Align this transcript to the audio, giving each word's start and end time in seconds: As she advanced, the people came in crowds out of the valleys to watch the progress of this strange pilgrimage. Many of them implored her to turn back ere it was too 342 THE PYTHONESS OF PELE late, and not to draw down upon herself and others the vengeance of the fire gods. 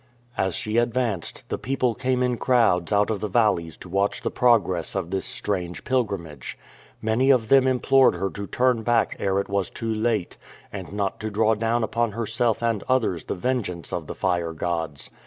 As 0.35 0.55
she 0.55 0.77
advanced, 0.77 1.47
the 1.49 1.59
people 1.59 1.93
came 1.93 2.23
in 2.23 2.37
crowds 2.37 2.91
out 2.91 3.11
of 3.11 3.19
the 3.19 3.27
valleys 3.27 3.77
to 3.77 3.87
watch 3.87 4.23
the 4.23 4.31
progress 4.31 4.95
of 4.95 5.11
this 5.11 5.25
strange 5.27 5.83
pilgrimage. 5.83 6.57
Many 7.03 7.29
of 7.29 7.49
them 7.49 7.67
implored 7.67 8.15
her 8.15 8.31
to 8.31 8.47
turn 8.47 8.81
back 8.81 9.15
ere 9.19 9.37
it 9.39 9.47
was 9.47 9.69
too 9.69 9.93
342 9.93 9.93
THE 9.93 10.03
PYTHONESS 10.07 10.35
OF 10.39 10.69
PELE 10.71 10.79
late, 10.79 10.89
and 10.89 10.97
not 10.97 11.19
to 11.19 11.29
draw 11.29 11.53
down 11.53 11.83
upon 11.83 12.13
herself 12.13 12.63
and 12.63 12.83
others 12.89 13.25
the 13.25 13.35
vengeance 13.35 13.93
of 13.93 14.07
the 14.07 14.15
fire 14.15 14.53
gods. 14.53 15.11